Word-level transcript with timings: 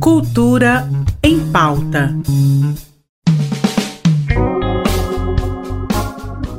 Cultura 0.00 0.88
em 1.22 1.40
pauta. 1.50 2.14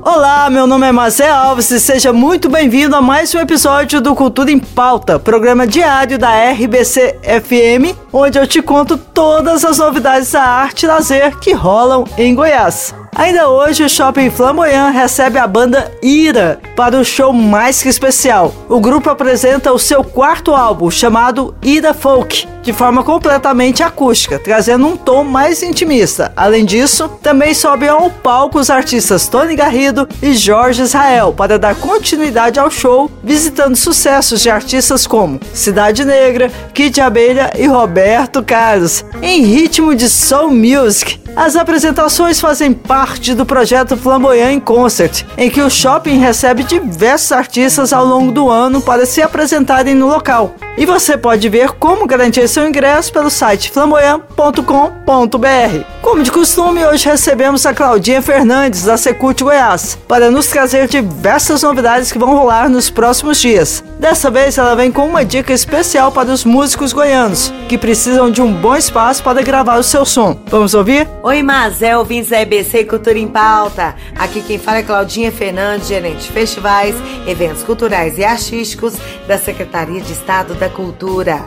Olá, 0.02 0.50
meu 0.50 0.68
nome 0.68 0.88
é 0.88 0.92
Marcel 0.92 1.34
Alves 1.34 1.72
e 1.72 1.80
seja 1.80 2.12
muito 2.12 2.50
bem-vindo 2.50 2.96
a 2.96 3.02
mais 3.02 3.34
um 3.34 3.40
episódio 3.40 4.02
do 4.02 4.14
Cultura 4.14 4.52
em 4.52 4.60
Pauta, 4.60 5.18
programa 5.18 5.66
diário 5.66 6.20
da 6.20 6.51
RBC 6.51 7.20
FM, 7.24 7.97
onde 8.12 8.38
eu 8.38 8.46
te 8.46 8.62
conto 8.62 8.97
todas 8.97 9.63
as 9.63 9.78
novidades 9.78 10.32
da 10.32 10.42
arte 10.42 10.84
e 10.84 10.88
lazer 10.88 11.38
que 11.40 11.54
rolam 11.54 12.04
em 12.18 12.36
Goiás. 12.36 12.94
Ainda 13.18 13.47
hoje, 13.47 13.82
o 13.82 13.88
Shopping 13.88 14.29
Flamboyant 14.29 14.92
recebe 14.92 15.40
a 15.40 15.48
banda 15.48 15.90
Ira 16.04 16.59
para 16.76 17.00
o 17.00 17.05
show 17.05 17.31
mais 17.31 17.81
que 17.81 17.88
especial. 17.88 18.54
O 18.68 18.81
grupo 18.81 19.09
apresenta 19.09 19.72
o 19.72 19.80
seu 19.80 20.04
quarto 20.04 20.54
álbum, 20.54 20.91
chamado 20.91 21.55
Ira 21.63 21.94
Folk, 21.94 22.45
de 22.62 22.73
forma 22.73 23.05
completamente 23.05 23.81
acústica, 23.81 24.38
trazendo 24.38 24.86
um 24.86 24.98
tom 24.98 25.23
mais 25.23 25.63
intimista. 25.63 26.34
Além 26.36 26.66
disso, 26.66 27.08
também 27.23 27.53
sobem 27.53 27.88
ao 27.88 28.09
palco 28.09 28.59
os 28.59 28.70
artistas 28.70 29.30
Tony 29.30 29.55
Garrido 29.55 30.09
e 30.22 30.34
Jorge 30.34 30.81
Israel 30.81 31.31
para 31.31 31.58
dar 31.58 31.75
continuidade 31.75 32.59
ao 32.59 32.70
show, 32.70 33.09
visitando 33.23 33.77
sucessos 33.77 34.41
de 34.41 34.50
artistas 34.50 35.08
como 35.08 35.39
Cidade 35.53 36.03
Negra, 36.03 36.52
Kid 36.73 37.00
Abelha 37.00 37.53
e 37.58 37.66
Roberto 37.66 38.44
Carlos, 38.44 39.05
em 39.22 39.41
ritmo 39.45 39.95
de 39.95 40.09
soul 40.09 40.52
music. 40.52 41.23
As 41.34 41.58
apresentações 41.58 42.39
fazem 42.39 42.72
parte 42.72 43.05
do 43.36 43.45
projeto 43.45 43.95
Flamboyant 43.95 44.59
Concert, 44.62 45.23
em 45.38 45.50
que 45.50 45.62
o 45.62 45.70
shopping 45.70 46.18
recebe 46.18 46.64
diversos 46.64 47.31
artistas 47.31 47.94
ao 47.94 48.05
longo 48.05 48.31
do 48.31 48.50
ano 48.50 48.81
para 48.81 49.05
se 49.05 49.22
apresentarem 49.22 49.94
no 49.94 50.08
local. 50.08 50.55
E 50.77 50.85
você 50.85 51.17
pode 51.17 51.47
ver 51.47 51.71
como 51.71 52.05
garantir 52.05 52.49
seu 52.49 52.67
ingresso 52.67 53.11
pelo 53.13 53.29
site 53.29 53.71
flamboyant.com.br. 53.71 55.86
Como 56.02 56.22
de 56.22 56.30
costume, 56.30 56.86
hoje 56.86 57.08
recebemos 57.08 57.66
a 57.66 57.73
Claudinha 57.73 58.22
Fernandes, 58.22 58.83
da 58.83 58.97
Secult 58.97 59.41
Goiás, 59.41 59.97
para 60.05 60.30
nos 60.30 60.47
trazer 60.47 60.89
diversas 60.89 61.63
novidades 61.63 62.11
que 62.11 62.19
vão 62.19 62.35
rolar 62.35 62.69
nos 62.69 62.89
próximos 62.89 63.39
dias. 63.39 63.81
Dessa 63.97 64.30
vez, 64.30 64.58
ela 64.58 64.75
vem 64.75 64.91
com 64.91 65.08
uma 65.08 65.23
dica 65.23 65.53
especial 65.53 66.11
para 66.11 66.30
os 66.30 66.44
músicos 66.44 66.91
goianos, 66.91 67.53
que 67.69 67.78
precisam 67.78 68.30
de 68.30 68.41
um 68.41 68.53
bom 68.53 68.75
espaço 68.75 69.23
para 69.23 69.41
gravar 69.41 69.80
o 69.80 69.83
seu 69.83 70.05
som. 70.05 70.38
Vamos 70.47 70.73
ouvir? 70.73 71.07
Oi, 71.23 71.41
Mazel, 71.41 72.00
ouvintes 72.00 72.30
da 72.30 72.41
EBC 72.41 72.83
Cultura 72.83 73.17
em 73.17 73.28
Pauta. 73.28 73.95
Aqui 74.17 74.41
quem 74.41 74.59
fala 74.59 74.80
é 74.80 74.83
Claudinha 74.83 75.31
Fernandes, 75.31 75.88
gerente 75.88 76.23
de 76.23 76.31
festivais, 76.31 76.95
eventos 77.25 77.63
culturais 77.63 78.17
e 78.17 78.25
artísticos 78.25 78.95
da 79.25 79.38
Secretaria 79.38 80.02
de 80.02 80.11
Estado 80.11 80.53
da 80.53 80.64
Cultura. 80.69 81.44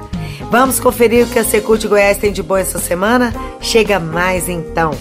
Vamos 0.50 0.80
conferir 0.80 1.27
o 1.27 1.28
que 1.28 1.38
a 1.38 1.44
Secult 1.44 1.86
Goiás 1.86 2.16
tem 2.16 2.33
de 2.33 2.42
bom 2.42 2.56
essa 2.56 2.78
semana? 2.78 3.34
Chega 3.60 3.98
mais 3.98 4.48
então. 4.48 4.92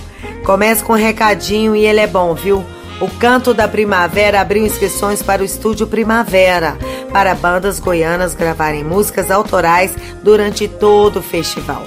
Começa 0.45 0.83
com 0.83 0.93
um 0.93 0.97
recadinho 0.97 1.75
e 1.75 1.85
ele 1.85 1.99
é 1.99 2.07
bom, 2.07 2.33
viu? 2.33 2.63
O 2.99 3.07
Canto 3.19 3.53
da 3.53 3.67
Primavera 3.67 4.41
abriu 4.41 4.65
inscrições 4.65 5.21
para 5.21 5.41
o 5.41 5.45
Estúdio 5.45 5.85
Primavera, 5.85 6.77
para 7.13 7.35
bandas 7.35 7.79
goianas 7.79 8.33
gravarem 8.33 8.83
músicas 8.83 9.29
autorais 9.29 9.95
durante 10.23 10.67
todo 10.67 11.19
o 11.19 11.23
festival. 11.23 11.83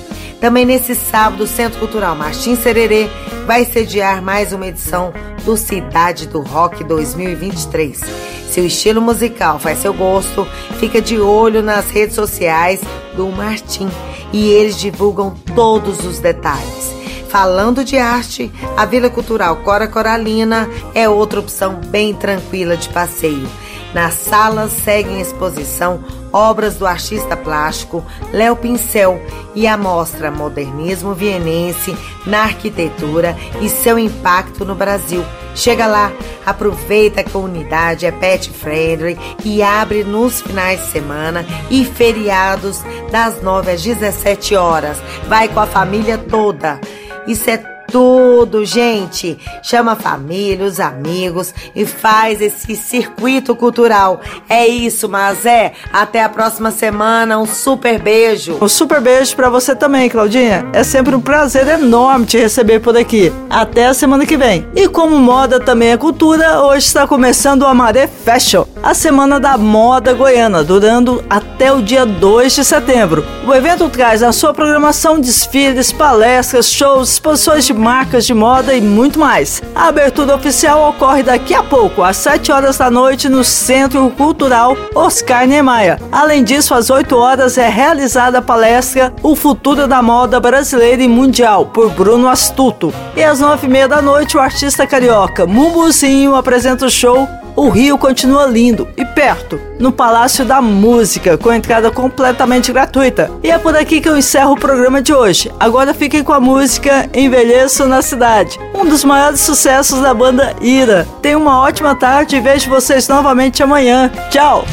Também 0.42 0.66
nesse 0.66 0.96
sábado, 0.96 1.44
o 1.44 1.48
Centro 1.48 1.78
Cultural 1.78 2.16
Martins 2.16 2.58
Sererê 2.58 3.08
vai 3.46 3.64
sediar 3.64 4.24
mais 4.24 4.52
uma 4.52 4.66
edição 4.66 5.14
do 5.46 5.56
Cidade 5.56 6.28
do 6.28 6.42
Rock 6.42 6.84
2023. 6.84 8.02
Se 8.50 8.60
o 8.60 8.66
estilo 8.66 9.00
musical 9.00 9.60
faz 9.60 9.78
seu 9.78 9.94
gosto, 9.94 10.48
fica 10.80 11.00
de 11.00 11.20
olho 11.20 11.62
nas 11.62 11.92
redes 11.92 12.16
sociais 12.16 12.82
do 13.16 13.28
Martim 13.28 13.88
e 14.34 14.50
eles 14.50 14.80
divulgam 14.80 15.36
todos 15.56 16.04
os 16.04 16.18
detalhes. 16.18 16.92
Falando 17.30 17.84
de 17.84 18.00
arte, 18.00 18.52
a 18.76 18.84
Vila 18.84 19.12
Cultural 19.12 19.58
Cora 19.58 19.88
Coralina 19.88 20.68
é 20.96 21.08
outra 21.08 21.40
opção 21.40 21.76
bem 21.76 22.16
tranquila 22.16 22.76
de 22.76 22.90
passeio. 22.90 23.48
Na 23.94 24.10
sala 24.10 24.70
seguem 24.70 25.20
exposição 25.20 26.04
obras 26.32 26.76
do 26.76 26.88
artista 26.88 27.36
plástico 27.36 28.04
Léo 28.32 28.56
Pincel 28.56 29.22
e 29.54 29.68
a 29.68 29.76
mostra 29.78 30.32
Modernismo 30.32 31.14
Vienense 31.14 31.96
na 32.26 32.44
arquitetura 32.44 33.36
e 33.62 33.68
seu 33.68 34.00
impacto 34.00 34.64
no 34.64 34.76
Brasil. 34.76 35.26
Chega 35.54 35.86
lá, 35.86 36.12
aproveita 36.46 37.24
que 37.24 37.36
a 37.36 37.40
unidade 37.40 38.06
é 38.06 38.12
pet 38.12 38.50
friendly 38.50 39.18
e 39.44 39.62
abre 39.62 40.04
nos 40.04 40.42
finais 40.42 40.80
de 40.80 40.88
semana 40.88 41.46
e 41.70 41.84
feriados 41.84 42.82
das 43.12 43.42
9 43.42 43.72
às 43.72 43.84
17 43.84 44.56
horas. 44.56 44.98
Vai 45.28 45.50
com 45.50 45.60
a 45.60 45.68
família 45.68 46.18
toda. 46.18 46.80
Isso 47.28 47.50
é 47.50 47.71
tudo, 47.92 48.66
gente. 48.66 49.38
Chama 49.62 49.92
a 49.94 49.96
família, 49.96 50.66
os 50.66 50.80
amigos 50.80 51.54
e 51.76 51.86
faz 51.86 52.42
esse 52.42 52.76
circuito 52.76 53.56
cultural. 53.56 54.22
É 54.48 54.66
isso, 54.68 55.10
mas 55.10 55.46
é. 55.46 55.74
Até 55.92 56.24
a 56.24 56.30
próxima 56.30 56.72
semana. 56.72 57.38
Um 57.38 57.46
super 57.46 58.00
beijo. 58.00 58.58
Um 58.62 58.68
super 58.68 59.02
beijo 59.02 59.36
para 59.36 59.50
você 59.50 59.76
também, 59.76 60.10
Claudinha. 60.10 60.66
É 60.74 60.84
sempre 60.84 61.16
um 61.16 61.22
prazer 61.22 61.68
enorme 61.68 62.26
te 62.26 62.38
receber 62.38 62.80
por 62.80 62.96
aqui. 62.96 63.32
Até 63.50 63.88
a 63.88 63.94
semana 63.94 64.26
que 64.26 64.38
vem. 64.38 64.66
E 64.76 64.88
como 64.88 65.18
moda 65.18 65.60
também 65.60 65.90
é 65.90 65.98
cultura, 65.98 66.62
hoje 66.62 66.88
está 66.88 67.06
começando 67.06 67.64
o 67.64 67.68
Amaré 67.68 68.08
Fashion, 68.08 68.66
a 68.82 68.94
semana 68.94 69.40
da 69.40 69.58
moda 69.58 70.14
goiana, 70.14 70.64
durando 70.64 71.24
até 71.30 71.72
o 71.74 71.82
dia 71.82 72.06
2 72.06 72.56
de 72.56 72.64
setembro. 72.64 73.26
O 73.46 73.54
evento 73.54 73.90
traz 73.90 74.22
na 74.22 74.32
sua 74.32 74.54
programação 74.54 75.20
desfiles, 75.20 75.92
palestras, 75.92 76.72
shows, 76.72 77.14
exposições 77.14 77.66
de 77.66 77.74
marcas 77.82 78.26
de 78.26 78.34
moda 78.34 78.74
e 78.74 78.80
muito 78.80 79.20
mais. 79.20 79.62
A 79.74 79.88
abertura 79.88 80.36
oficial 80.36 80.90
ocorre 80.90 81.24
daqui 81.24 81.54
a 81.54 81.64
pouco, 81.64 82.04
às 82.04 82.16
7 82.18 82.52
horas 82.52 82.78
da 82.78 82.92
noite, 82.92 83.28
no 83.28 83.44
Centro 83.44 84.10
Cultural 84.12 84.78
Oscar 84.94 85.48
Niemeyer. 85.48 86.00
Além 86.12 86.44
disso, 86.44 86.74
às 86.76 86.90
8 86.90 87.16
horas 87.18 87.58
é 87.58 87.68
realizada 87.68 88.38
a 88.38 88.42
palestra 88.42 89.12
O 89.24 89.36
Futuro 89.36 89.88
da 89.88 90.02
Moda 90.02 90.40
Brasileira 90.40 91.02
e 91.02 91.08
Mundial, 91.08 91.66
por 91.66 91.90
Bruno 91.90 92.30
Astuto. 92.30 92.94
E 93.16 93.24
às 93.24 93.40
9 93.40 93.66
e 93.66 93.70
meia 93.70 93.88
da 93.88 94.02
noite, 94.02 94.38
o 94.38 94.40
artista 94.40 94.86
carioca 94.86 95.48
Mumbuzinho 95.48 96.36
apresenta 96.36 96.86
o 96.86 96.90
show 96.92 97.28
o 97.56 97.70
Rio 97.70 97.98
continua 97.98 98.46
lindo 98.46 98.88
e 98.98 99.06
perto, 99.06 99.60
no 99.80 99.92
Palácio 99.92 100.46
da 100.46 100.62
Música, 100.62 101.38
com 101.38 101.52
entrada 101.52 101.92
completamente 101.92 102.72
gratuita. 102.72 103.32
E 103.44 103.52
é 103.52 103.58
por 103.58 103.76
aqui 103.76 104.02
que 104.02 104.10
eu 104.10 104.18
encerro 104.18 104.54
o 104.54 104.60
programa 104.60 105.02
de 105.02 105.14
hoje. 105.14 105.52
Agora 105.60 105.94
fiquem 105.94 106.24
com 106.24 106.34
a 106.34 106.40
música 106.40 107.10
Envelheço 107.14 107.88
na 107.88 108.02
Cidade, 108.02 108.60
um 108.74 108.86
dos 108.86 109.04
maiores 109.04 109.42
sucessos 109.42 110.02
da 110.02 110.14
banda 110.14 110.56
Ira. 110.62 111.08
Tenha 111.22 111.38
uma 111.38 111.60
ótima 111.60 111.96
tarde 111.96 112.36
e 112.36 112.42
vejo 112.42 112.70
vocês 112.70 113.08
novamente 113.08 113.62
amanhã. 113.62 114.12
Tchau! 114.30 114.66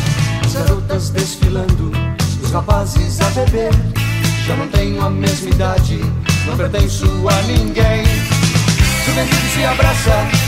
As 0.44 0.54
garotas 0.54 1.10
desfilando, 1.10 1.92
os 2.42 2.50
rapazes 2.50 3.20
a 3.20 3.30
beber. 3.30 3.70
Já 4.46 4.56
não 4.56 4.69
tenho 4.69 5.04
a 5.04 5.10
mesma 5.10 5.50
idade, 5.50 6.00
não 6.46 6.56
pertenço 6.56 7.06
a 7.28 7.42
ninguém. 7.42 8.04
Juventude 9.04 9.48
se 9.54 9.64
abraça 9.64 10.47